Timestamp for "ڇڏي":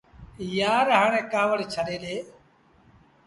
1.73-1.97